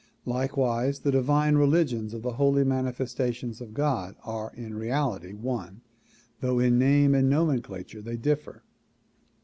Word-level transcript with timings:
Likewise 0.25 1.01
the 1.01 1.11
divine 1.11 1.57
religions 1.57 2.11
of 2.15 2.23
the 2.23 2.33
holy 2.33 2.63
manifestations 2.63 3.61
of 3.61 3.75
God 3.75 4.15
are 4.23 4.51
in 4.55 4.73
reality 4.73 5.31
one 5.31 5.81
though 6.39 6.57
in 6.57 6.79
name 6.79 7.13
and 7.13 7.29
nomenclature 7.29 8.01
they 8.01 8.17
differ. 8.17 8.63